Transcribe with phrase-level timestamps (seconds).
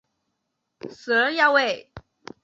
[0.89, 1.91] 死人呀喂！